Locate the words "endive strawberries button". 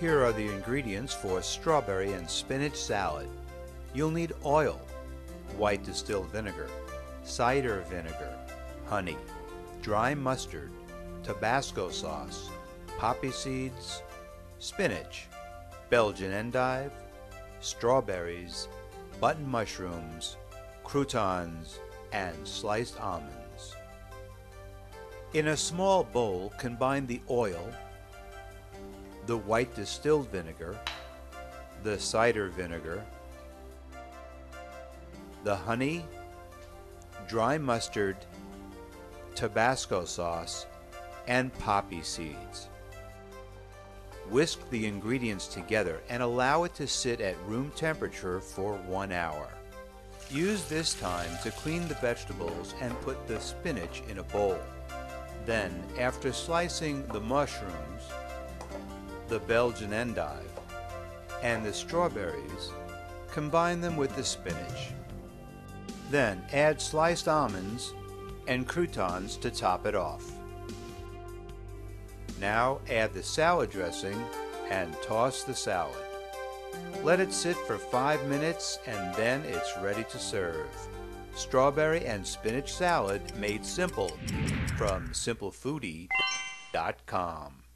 16.32-19.46